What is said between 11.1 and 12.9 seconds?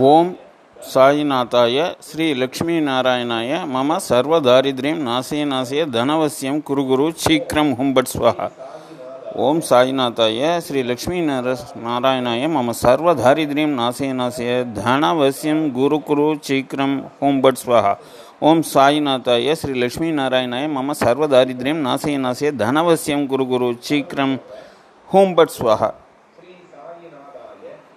नारायणाय मम